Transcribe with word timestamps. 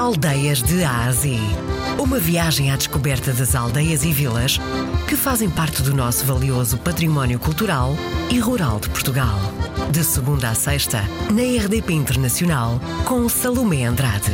Aldeias 0.00 0.62
de 0.62 0.82
Ásia. 0.82 1.38
Uma 1.98 2.18
viagem 2.18 2.72
à 2.72 2.76
descoberta 2.76 3.34
das 3.34 3.54
aldeias 3.54 4.02
e 4.02 4.10
vilas 4.10 4.58
que 5.06 5.14
fazem 5.14 5.50
parte 5.50 5.82
do 5.82 5.94
nosso 5.94 6.24
valioso 6.24 6.78
património 6.78 7.38
cultural 7.38 7.90
e 8.30 8.38
rural 8.38 8.80
de 8.80 8.88
Portugal. 8.88 9.38
De 9.90 10.02
segunda 10.02 10.48
a 10.48 10.54
sexta, 10.54 11.02
na 11.30 11.42
RDP 11.42 11.92
Internacional, 11.92 12.80
com 13.04 13.28
Salomé 13.28 13.84
Andrade. 13.84 14.32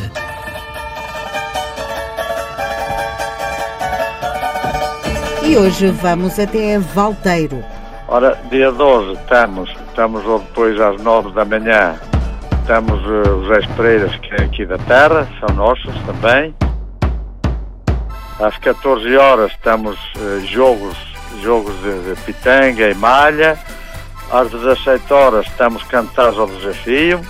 E 5.43 5.57
hoje 5.57 5.91
vamos 5.91 6.39
até 6.39 6.79
Valteiro. 6.79 7.61
Ora, 8.07 8.41
dia 8.51 8.71
12 8.71 9.21
estamos, 9.21 9.69
estamos 9.89 10.25
ou 10.27 10.39
depois 10.39 10.81
às 10.81 11.03
9 11.03 11.33
da 11.33 11.45
manhã, 11.45 11.99
estamos 12.67 13.01
uh, 13.07 13.37
os 13.37 13.51
ex-Pereiras, 13.59 14.17
que 14.17 14.35
é 14.35 14.45
aqui 14.45 14.67
da 14.67 14.77
terra, 14.77 15.29
são 15.39 15.55
nossos 15.55 15.95
também. 16.05 16.53
Às 18.41 18.59
14 18.59 19.17
horas 19.17 19.53
estamos 19.53 19.97
uh, 20.17 20.45
jogos, 20.49 20.97
jogos 21.41 21.73
de, 21.81 22.21
pitanga 22.23 22.91
e 22.91 22.95
malha. 22.95 23.57
Às 24.33 24.51
17 24.51 25.13
horas 25.13 25.47
estamos 25.47 25.85
cantares 25.85 26.37
ao 26.37 26.49
desafio. 26.49 27.21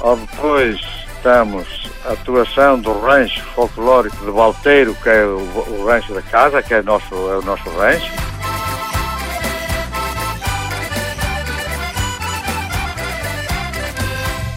Ou 0.00 0.16
depois 0.16 0.80
estamos 1.16 1.88
atuação 2.04 2.76
do 2.80 2.98
rancho 3.00 3.44
folclórico 3.54 4.16
de 4.24 4.32
Valteiro, 4.32 4.92
que 5.00 5.08
é 5.08 5.24
o 5.24 5.86
rancho 5.86 6.12
da 6.12 6.22
casa, 6.22 6.60
que 6.64 6.74
é, 6.74 6.82
nosso, 6.82 7.14
é 7.14 7.38
o 7.38 7.42
nosso 7.42 7.70
rancho. 7.78 8.12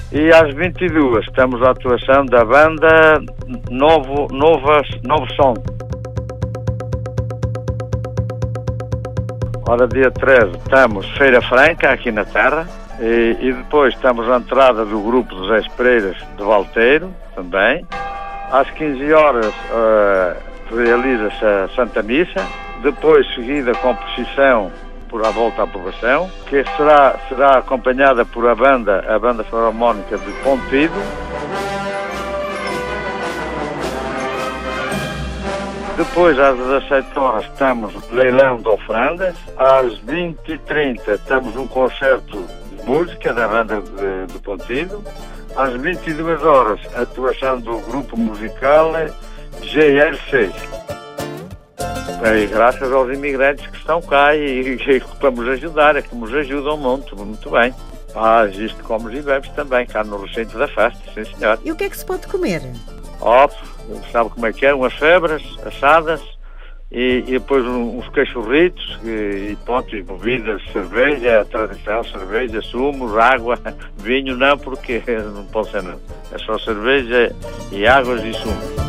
E 0.09 0.31
às 0.31 0.53
22 0.55 1.25
estamos 1.25 1.61
à 1.61 1.71
atuação 1.71 2.25
da 2.25 2.45
banda 2.45 3.21
Novo, 3.69 4.27
Novas, 4.31 4.87
Novo 5.03 5.27
Som. 5.33 5.53
Ora, 9.67 9.85
dia 9.85 10.09
13 10.09 10.57
estamos 10.59 11.05
Feira 11.17 11.41
Franca, 11.41 11.91
aqui 11.91 12.09
na 12.09 12.23
Terra. 12.23 12.65
E, 13.01 13.35
e 13.41 13.51
depois 13.51 13.93
estamos 13.93 14.29
à 14.29 14.37
entrada 14.37 14.85
do 14.85 15.01
grupo 15.01 15.35
dos 15.35 15.49
Zé 15.49 15.69
Pereiras 15.75 16.17
de 16.37 16.43
Valteiro, 16.43 17.13
também. 17.35 17.85
Às 18.49 18.71
15 18.71 19.11
horas 19.11 19.45
uh, 19.47 20.73
realiza-se 20.73 21.45
a 21.45 21.67
Santa 21.75 22.01
Missa. 22.01 22.47
Depois, 22.81 23.27
seguida 23.35 23.73
com 23.75 23.93
procissão 23.93 24.71
por 25.09 25.25
a 25.25 25.31
volta 25.31 25.63
à 25.63 25.67
povoação, 25.67 26.29
que 26.47 26.63
será, 26.75 27.19
será 27.27 27.57
acompanhada 27.57 28.25
por 28.25 28.47
a 28.47 28.55
banda, 28.55 29.03
a 29.07 29.17
banda 29.17 29.43
filarmónica 29.43 30.17
de 30.17 30.31
Pontido. 30.43 30.93
Depois, 35.97 36.37
às 36.37 36.55
17 36.55 37.17
horas, 37.17 37.45
estamos 37.45 38.11
leilão 38.11 38.57
de 38.57 38.69
ofrendas. 38.69 39.35
Às 39.57 39.99
20h30, 40.01 41.15
estamos 41.15 41.55
um 41.55 41.67
concerto 41.67 42.37
de 42.69 42.85
música 42.85 43.33
da 43.33 43.47
banda 43.47 43.81
de, 43.81 44.31
de 44.31 44.39
Pontido. 44.39 45.03
Às 45.55 45.73
22 45.73 46.43
horas, 46.43 46.79
atuação 46.95 47.59
do 47.59 47.79
grupo 47.79 48.15
musical 48.15 48.91
GR6. 49.61 50.76
E 52.23 52.47
graças 52.47 52.91
aos 52.91 53.13
imigrantes 53.13 53.65
que 53.67 53.77
estão 53.77 54.01
cá 54.01 54.35
e, 54.35 54.73
e 54.73 54.77
que 54.77 55.21
vamos 55.21 55.47
ajudar, 55.49 55.95
é 55.95 56.01
que 56.01 56.15
nos 56.15 56.33
ajudam 56.33 56.75
muito, 56.75 57.15
muito 57.15 57.49
bem. 57.49 57.73
Ah, 58.15 58.45
existe 58.45 58.81
comes 58.83 59.13
e 59.17 59.21
bebes 59.21 59.49
também, 59.51 59.85
cá 59.85 60.03
no 60.03 60.17
recinto 60.23 60.57
da 60.57 60.67
festa, 60.67 60.99
sim 61.13 61.23
senhor. 61.35 61.59
E 61.63 61.71
o 61.71 61.75
que 61.75 61.83
é 61.83 61.89
que 61.89 61.97
se 61.97 62.05
pode 62.05 62.25
comer? 62.27 62.61
Ó, 63.21 63.47
sabe 64.11 64.29
como 64.31 64.45
é 64.47 64.53
que 64.53 64.65
é? 64.65 64.73
Umas 64.73 64.93
febras 64.93 65.43
assadas 65.65 66.21
e, 66.91 67.23
e 67.27 67.31
depois 67.33 67.65
uns 67.65 68.07
cachorritos 68.09 68.99
e, 69.03 69.51
e 69.51 69.57
pronto, 69.65 69.95
e 69.95 70.01
bebidas, 70.01 70.61
cerveja, 70.71 71.45
tradição, 71.45 72.03
cerveja, 72.03 72.61
sumos, 72.61 73.15
água, 73.15 73.59
vinho 73.97 74.35
não, 74.35 74.57
porque 74.57 75.03
não 75.35 75.45
pode 75.45 75.69
ser 75.69 75.83
não. 75.83 75.99
É 76.31 76.37
só 76.39 76.57
cerveja 76.57 77.35
e 77.71 77.85
águas 77.85 78.23
e 78.23 78.33
sumos. 78.33 78.86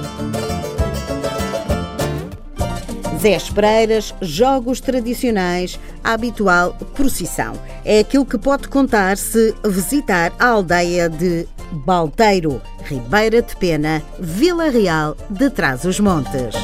Zé 3.19 3.31
Espreiras, 3.31 4.15
jogos 4.21 4.81
tradicionais, 4.81 5.79
a 6.05 6.13
habitual 6.13 6.75
procissão. 6.95 7.53
É 7.85 8.01
aquilo 8.01 8.25
que 8.25 8.39
pode 8.39 8.69
contar 8.69 9.17
se 9.17 9.55
visitar 9.67 10.33
a 10.39 10.47
aldeia 10.47 11.09
de 11.09 11.47
Balteiro, 11.73 12.63
Ribeira 12.85 13.43
de 13.43 13.57
Pena, 13.57 14.03
Vila 14.21 14.71
Real 14.71 15.17
de 15.29 15.51
Trás-os-Montes. 15.51 16.55